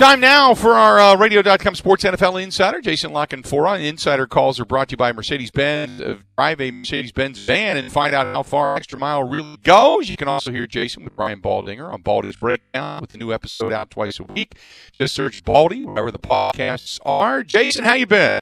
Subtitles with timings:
[0.00, 2.80] Time now for our uh, Radio.com Sports NFL Insider.
[2.80, 3.86] Jason La Canfora.
[3.86, 6.00] Insider calls are brought to you by Mercedes Benz.
[6.38, 10.08] Drive a Mercedes Benz van and find out how far Extra Mile really goes.
[10.08, 13.74] You can also hear Jason with Brian Baldinger on Baldy's Breakdown with a new episode
[13.74, 14.54] out twice a week.
[14.92, 17.42] Just search Baldy wherever the podcasts are.
[17.42, 18.40] Jason, how you been?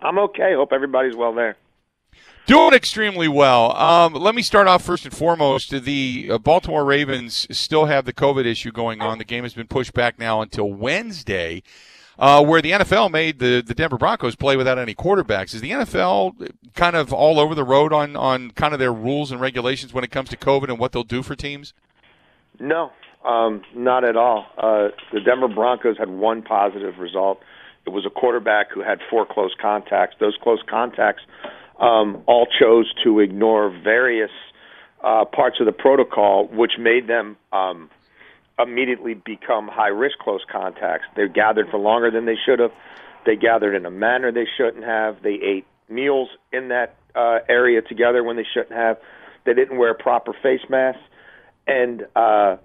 [0.00, 0.54] I'm okay.
[0.54, 1.58] Hope everybody's well there.
[2.46, 3.76] Doing extremely well.
[3.76, 5.70] Um, let me start off first and foremost.
[5.70, 9.18] The uh, Baltimore Ravens still have the COVID issue going on.
[9.18, 11.62] The game has been pushed back now until Wednesday,
[12.18, 15.54] uh, where the NFL made the, the Denver Broncos play without any quarterbacks.
[15.54, 19.30] Is the NFL kind of all over the road on, on kind of their rules
[19.30, 21.74] and regulations when it comes to COVID and what they'll do for teams?
[22.58, 22.90] No,
[23.24, 24.46] um, not at all.
[24.58, 27.40] Uh, the Denver Broncos had one positive result.
[27.86, 30.16] It was a quarterback who had four close contacts.
[30.18, 31.22] Those close contacts
[31.82, 34.30] um, all chose to ignore various
[35.02, 37.90] uh, parts of the protocol, which made them um,
[38.58, 41.06] immediately become high risk close contacts.
[41.16, 42.70] They gathered for longer than they should have.
[43.26, 45.22] They gathered in a manner they shouldn't have.
[45.22, 48.98] They ate meals in that uh, area together when they shouldn't have.
[49.44, 51.02] They didn't wear proper face masks,
[51.66, 52.56] and uh,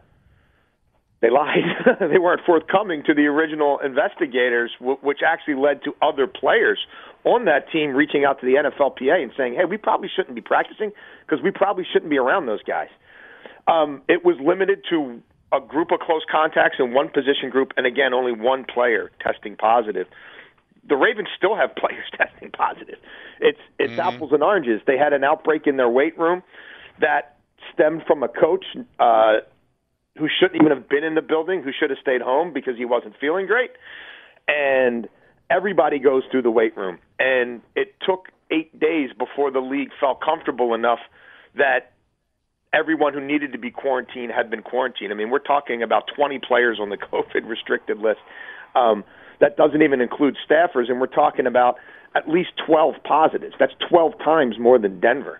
[1.21, 1.63] they lied.
[1.99, 6.79] they weren't forthcoming to the original investigators, w- which actually led to other players
[7.23, 10.41] on that team reaching out to the NFLPA and saying, "Hey, we probably shouldn't be
[10.41, 10.91] practicing
[11.25, 12.89] because we probably shouldn't be around those guys."
[13.67, 17.85] Um, it was limited to a group of close contacts in one position group, and
[17.85, 20.07] again, only one player testing positive.
[20.87, 22.99] The Ravens still have players testing positive.
[23.39, 24.15] It's it's mm-hmm.
[24.15, 24.81] apples and oranges.
[24.85, 26.43] They had an outbreak in their weight room
[26.99, 27.37] that
[27.73, 28.65] stemmed from a coach
[28.99, 29.37] uh,
[30.17, 32.85] who shouldn't even have been in the building, who should have stayed home because he
[32.85, 33.71] wasn't feeling great,
[34.47, 35.07] and
[35.49, 36.99] everybody goes through the weight room.
[37.19, 40.99] And it took eight days before the league felt comfortable enough
[41.55, 41.93] that
[42.73, 45.11] everyone who needed to be quarantined had been quarantined.
[45.11, 48.19] I mean, we're talking about 20 players on the COVID restricted list.
[48.75, 49.03] Um,
[49.39, 51.77] that doesn't even include staffers, and we're talking about
[52.15, 53.55] at least 12 positives.
[53.59, 55.39] That's 12 times more than Denver.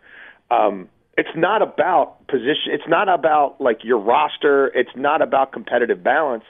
[0.52, 2.72] Um, it's not about position.
[2.72, 4.68] It's not about like your roster.
[4.68, 6.44] It's not about competitive balance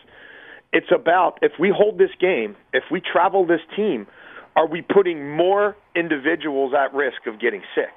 [0.74, 4.08] it's about if we hold this game, if we travel this team,
[4.56, 7.94] are we putting more individuals at risk of getting sick?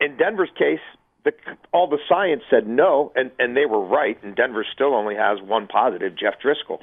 [0.00, 0.80] In Denver's case,
[1.24, 1.32] the,
[1.72, 5.38] all the science said no, and, and they were right, and Denver still only has
[5.42, 6.78] one positive, Jeff Driskel.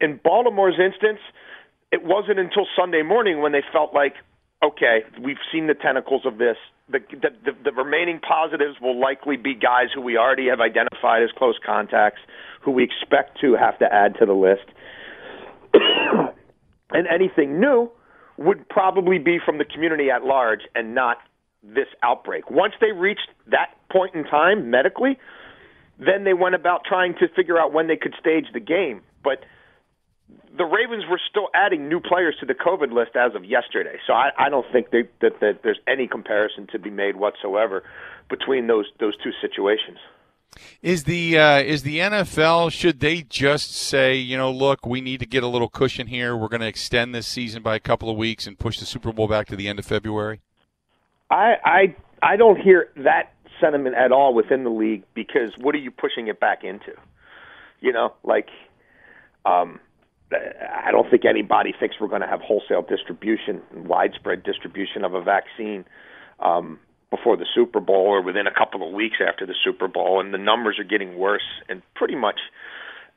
[0.00, 1.20] In Baltimore's instance,
[1.92, 4.14] it wasn't until Sunday morning when they felt like,
[4.62, 6.56] okay, we've seen the tentacles of this.
[6.90, 11.28] The, the, the, remaining positives will likely be guys who we already have identified as
[11.36, 12.20] close contacts
[12.62, 14.64] who we expect to have to add to the list.
[16.90, 17.90] and anything new
[18.38, 21.18] would probably be from the community at large and not
[21.62, 22.50] this outbreak.
[22.50, 25.18] Once they reached that point in time medically,
[25.98, 29.02] then they went about trying to figure out when they could stage the game.
[29.24, 29.44] But
[30.56, 33.96] the Ravens were still adding new players to the COVID list as of yesterday.
[34.06, 37.84] So I, I don't think they, that, that there's any comparison to be made whatsoever
[38.28, 39.98] between those those two situations.
[40.82, 45.20] Is the uh, is the NFL should they just say you know look we need
[45.20, 48.10] to get a little cushion here we're going to extend this season by a couple
[48.10, 50.40] of weeks and push the Super Bowl back to the end of February?
[51.30, 55.78] I I I don't hear that sentiment at all within the league because what are
[55.78, 56.92] you pushing it back into?
[57.80, 58.48] You know, like
[59.44, 59.80] um,
[60.32, 65.14] I don't think anybody thinks we're going to have wholesale distribution, and widespread distribution of
[65.14, 65.84] a vaccine.
[66.40, 66.78] Um,
[67.10, 70.34] before the Super Bowl or within a couple of weeks after the Super Bowl, and
[70.34, 72.38] the numbers are getting worse in pretty much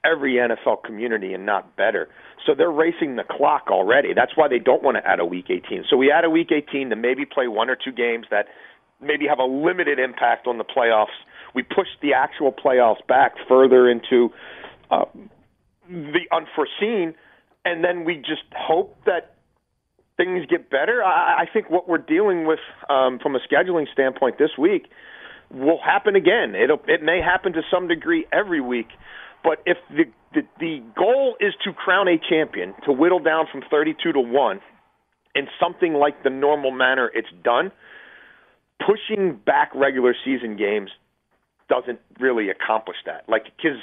[0.05, 2.07] every NFL community and not better.
[2.45, 4.13] So they're racing the clock already.
[4.13, 5.85] That's why they don't want to add a week 18.
[5.89, 8.47] So we add a week 18 to maybe play one or two games that
[9.01, 11.13] maybe have a limited impact on the playoffs.
[11.53, 14.29] We push the actual playoffs back further into
[14.89, 15.05] uh,
[15.91, 17.13] the unforeseen,
[17.65, 19.35] and then we just hope that
[20.17, 21.03] things get better.
[21.03, 22.59] I, I think what we're dealing with
[22.89, 24.87] um, from a scheduling standpoint this week
[25.49, 26.55] will happen again.
[26.55, 28.87] It'll it may happen to some degree every week,
[29.43, 33.61] but if the the, the goal is to crown a champion, to whittle down from
[33.69, 34.61] 32 to one,
[35.35, 37.71] in something like the normal manner it's done,
[38.79, 40.89] pushing back regular season games
[41.69, 43.27] doesn't really accomplish that.
[43.27, 43.79] Like because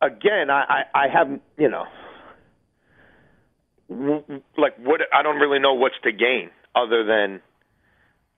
[0.00, 1.84] again, I, I I haven't you know
[4.56, 7.40] like what I don't really know what's to gain other than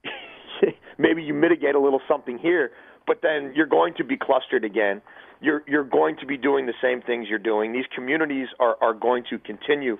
[0.97, 2.71] maybe you mitigate a little something here,
[3.05, 5.01] but then you're going to be clustered again.
[5.41, 7.73] You're you're going to be doing the same things you're doing.
[7.73, 9.97] These communities are are going to continue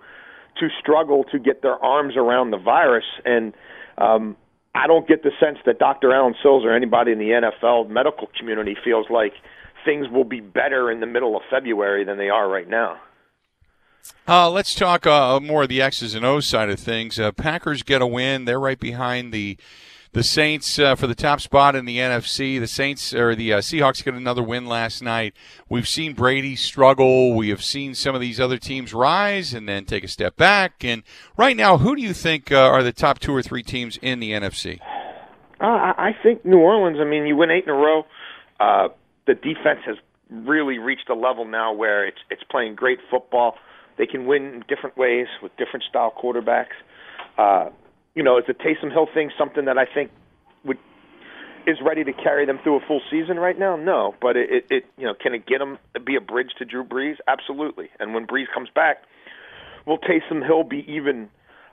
[0.60, 3.54] to struggle to get their arms around the virus and
[3.98, 4.36] um
[4.76, 6.12] I don't get the sense that Dr.
[6.14, 9.34] Allen Sills or anybody in the NFL medical community feels like
[9.86, 13.00] things will be better in the middle of February than they are right now.
[14.28, 17.20] Uh, let's talk uh, more of the X's and O's side of things.
[17.20, 18.46] Uh, Packers get a win.
[18.46, 19.58] They're right behind the
[20.14, 22.60] the Saints uh, for the top spot in the NFC.
[22.60, 25.34] The Saints or the uh, Seahawks get another win last night.
[25.70, 27.34] We've seen Brady struggle.
[27.34, 30.84] We have seen some of these other teams rise and then take a step back.
[30.86, 31.02] And
[31.36, 34.20] right now, who do you think uh, are the top two or three teams in
[34.20, 34.80] the NFC?
[35.60, 36.98] I think New Orleans.
[37.00, 38.06] I mean, you win eight in a row.
[39.26, 39.98] The defense has
[40.30, 43.56] really reached a level now where it's it's playing great football.
[43.98, 46.76] They can win in different ways with different style quarterbacks.
[47.38, 47.70] Uh,
[48.16, 50.12] you know, is the Taysom Hill thing something that I think
[50.66, 50.78] would
[51.66, 53.76] is ready to carry them through a full season right now?
[53.76, 56.66] No, but it, it, it you know, can it get them be a bridge to
[56.66, 57.16] Drew Brees?
[57.28, 57.90] Absolutely.
[58.00, 59.04] And when Brees comes back,
[59.86, 61.30] will Taysom Hill be even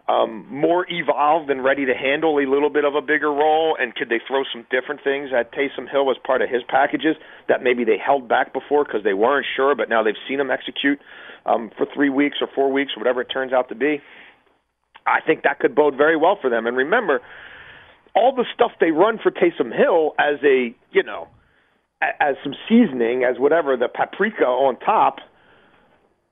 [0.09, 3.77] um, more evolved and ready to handle a little bit of a bigger role?
[3.79, 7.17] And could they throw some different things at Taysom Hill as part of his packages
[7.49, 10.51] that maybe they held back before because they weren't sure, but now they've seen him
[10.51, 10.99] execute
[11.47, 14.01] um, for three weeks or four weeks or whatever it turns out to be?
[15.07, 16.67] I think that could bode very well for them.
[16.67, 17.21] And remember,
[18.15, 21.29] all the stuff they run for Taysom Hill as a, you know,
[22.03, 25.19] as some seasoning, as whatever, the paprika on top,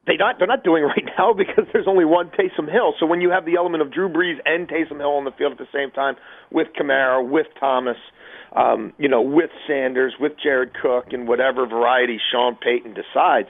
[0.09, 2.95] they not they're not doing right now because there's only one Taysom Hill.
[2.99, 5.53] So when you have the element of Drew Brees and Taysom Hill on the field
[5.53, 6.17] at the same time
[6.51, 7.99] with Kamara, with Thomas,
[8.57, 13.49] um, you know, with Sanders, with Jared Cook, and whatever variety Sean Payton decides,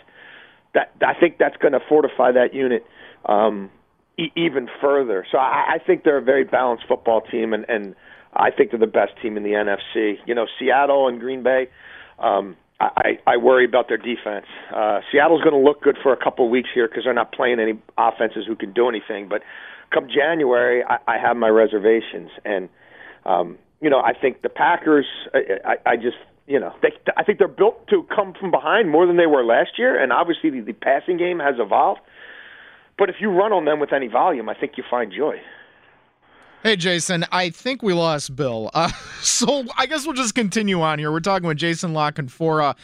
[0.74, 2.84] that I think that's going to fortify that unit
[3.24, 3.70] um,
[4.18, 5.24] e- even further.
[5.30, 7.94] So I, I think they're a very balanced football team, and, and
[8.34, 10.16] I think they're the best team in the NFC.
[10.26, 11.68] You know, Seattle and Green Bay.
[12.18, 14.46] Um, I, I worry about their defense.
[14.74, 17.32] Uh, Seattle's going to look good for a couple of weeks here because they're not
[17.32, 19.28] playing any offenses who can do anything.
[19.28, 19.42] But
[19.92, 22.68] come January, I, I have my reservations, and
[23.24, 25.06] um, you know, I think the Packers.
[25.34, 26.16] I, I, I just,
[26.46, 29.44] you know, they, I think they're built to come from behind more than they were
[29.44, 32.00] last year, and obviously the, the passing game has evolved.
[32.96, 35.36] But if you run on them with any volume, I think you find joy.
[36.64, 38.68] Hey, Jason, I think we lost Bill.
[38.74, 38.90] Uh,
[39.20, 41.12] so I guess we'll just continue on here.
[41.12, 42.74] We're talking with Jason La Canfora,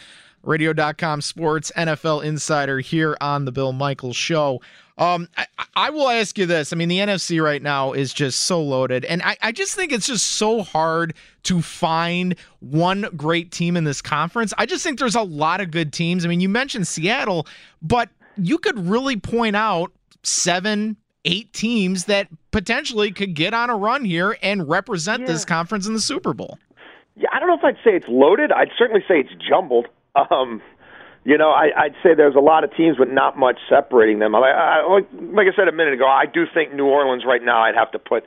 [0.45, 4.61] radio.com sports NFL insider here on the Bill Michaels show.
[4.97, 6.73] Um, I, I, will ask you this.
[6.73, 9.05] I mean, the NFC right now is just so loaded.
[9.07, 13.83] And I, I just think it's just so hard to find one great team in
[13.83, 14.55] this conference.
[14.57, 16.25] I just think there's a lot of good teams.
[16.25, 17.49] I mean, you mentioned Seattle,
[17.83, 19.91] but you could really point out
[20.23, 25.27] seven, eight teams that potentially could get on a run here and represent yeah.
[25.27, 26.59] this conference in the Super Bowl.
[27.17, 28.53] Yeah, I don't know if I'd say it's loaded.
[28.53, 29.87] I'd certainly say it's jumbled.
[30.17, 30.63] Um,
[31.25, 34.33] you know, I, I'd say there's a lot of teams, but not much separating them.
[34.33, 37.43] Like I, like, like I said a minute ago, I do think New Orleans right
[37.43, 38.25] now I'd have to put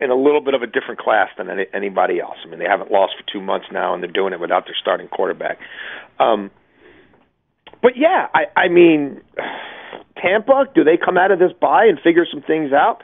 [0.00, 2.38] in a little bit of a different class than any, anybody else.
[2.44, 4.74] I mean, they haven't lost for two months now, and they're doing it without their
[4.80, 5.58] starting quarterback.
[6.18, 6.50] Um,
[7.82, 9.20] but yeah, I, I mean,
[10.20, 13.02] Tampa, do they come out of this bye and figure some things out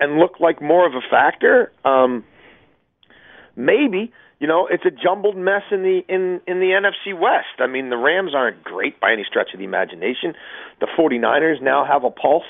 [0.00, 1.72] and look like more of a factor?
[1.84, 2.24] Um,
[3.56, 4.12] maybe.
[4.40, 7.58] You know, it's a jumbled mess in the in in the NFC West.
[7.58, 10.34] I mean, the Rams aren't great by any stretch of the imagination.
[10.80, 12.46] The 49ers now have a pulse.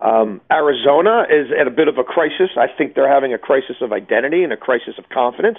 [0.00, 2.50] Um, Arizona is at a bit of a crisis.
[2.56, 5.58] I think they're having a crisis of identity and a crisis of confidence.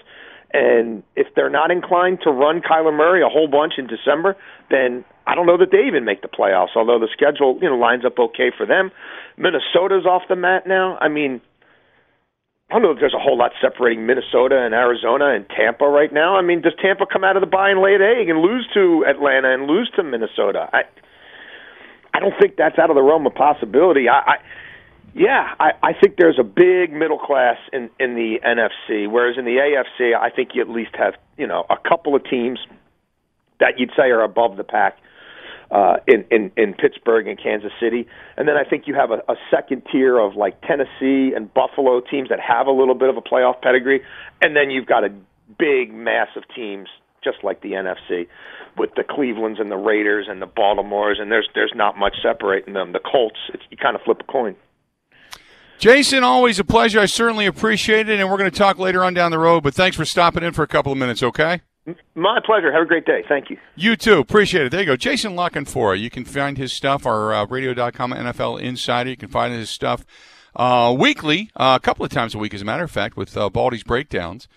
[0.53, 4.37] And if they're not inclined to run Kyler Murray a whole bunch in December,
[4.69, 6.75] then I don't know that they even make the playoffs.
[6.75, 8.91] Although the schedule, you know, lines up okay for them.
[9.35, 10.97] Minnesota's off the mat now.
[11.01, 11.41] I mean,
[12.69, 16.13] I don't know if there's a whole lot separating Minnesota and Arizona and Tampa right
[16.13, 16.37] now.
[16.37, 18.67] I mean, does Tampa come out of the bye and lay an egg and lose
[18.73, 20.69] to Atlanta and lose to Minnesota?
[20.71, 20.83] I
[22.13, 24.07] I don't think that's out of the realm of possibility.
[24.07, 24.35] I, I
[25.13, 29.45] yeah, I, I think there's a big middle class in in the NFC, whereas in
[29.45, 32.59] the AFC, I think you at least have you know a couple of teams
[33.59, 34.97] that you'd say are above the pack.
[35.71, 39.21] uh, in, in in Pittsburgh and Kansas City, and then I think you have a,
[39.31, 43.17] a second tier of like Tennessee and Buffalo teams that have a little bit of
[43.17, 44.01] a playoff pedigree,
[44.41, 45.09] and then you've got a
[45.57, 46.89] big mass of teams
[47.23, 48.27] just like the NFC
[48.77, 52.73] with the Clevelands and the Raiders and the Baltimores, and there's there's not much separating
[52.73, 52.91] them.
[52.91, 54.55] The Colts, it's, you kind of flip a coin.
[55.83, 56.97] Jason, always a pleasure.
[57.01, 59.63] I certainly appreciate it, and we're going to talk later on down the road.
[59.63, 61.21] But thanks for stopping in for a couple of minutes.
[61.21, 61.59] Okay.
[62.15, 62.71] My pleasure.
[62.71, 63.25] Have a great day.
[63.27, 63.57] Thank you.
[63.75, 64.19] You too.
[64.19, 64.69] Appreciate it.
[64.69, 64.95] There you go.
[64.95, 65.99] Jason La Canfora.
[65.99, 69.09] You can find his stuff, our uh, radio.com NFL Insider.
[69.09, 70.05] You can find his stuff
[70.55, 73.35] uh, weekly, uh, a couple of times a week, as a matter of fact, with
[73.35, 74.47] uh, Baldy's Breakdowns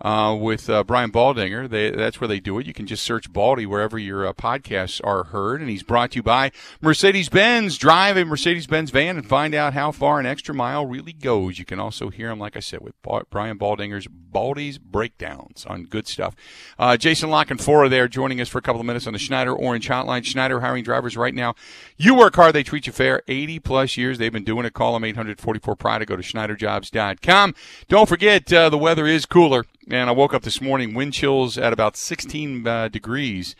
[0.00, 1.68] uh, with uh, Brian Baldinger.
[1.68, 2.66] They, that's where they do it.
[2.66, 5.60] You can just search Baldy wherever your uh, podcasts are heard.
[5.60, 7.78] And he's brought to you by Mercedes Benz.
[7.78, 11.58] Drive a Mercedes Benz van and find out how far an extra mile really goes.
[11.58, 12.94] You can also hear him, like I said, with
[13.30, 16.34] Brian Baldinger's Baldy's Breakdowns on good stuff.
[16.78, 19.54] Uh, Jason La Canfora there joining us for a couple of minutes on the Schneider
[19.54, 20.24] Orange Hotline.
[20.24, 21.54] Schneider hiring drivers right now.
[21.96, 23.22] You work hard, they treat you fair.
[23.28, 24.74] 80 plus years they've been doing it.
[24.74, 27.54] Call them 844 Pride to go to SchneiderJobs.com.
[27.88, 31.58] Don't forget, uh, the weather is cooler and I woke up this morning, wind chills
[31.58, 33.54] at about 16 uh, degrees,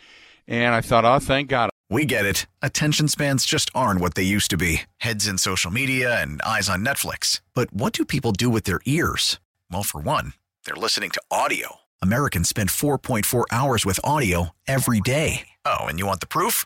[0.47, 1.69] and I thought, oh, thank God.
[1.89, 2.47] We get it.
[2.61, 6.67] Attention spans just aren't what they used to be heads in social media and eyes
[6.67, 7.41] on Netflix.
[7.53, 9.39] But what do people do with their ears?
[9.71, 10.33] Well, for one,
[10.65, 11.77] they're listening to audio.
[12.01, 15.47] Americans spend 4.4 hours with audio every day.
[15.63, 16.65] Oh, and you want the proof?